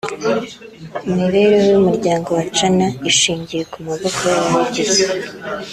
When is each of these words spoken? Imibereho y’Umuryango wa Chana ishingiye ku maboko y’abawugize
Imibereho 1.11 1.65
y’Umuryango 1.73 2.29
wa 2.37 2.43
Chana 2.55 2.87
ishingiye 3.11 3.63
ku 3.71 3.77
maboko 3.87 4.19
y’abawugize 4.33 5.03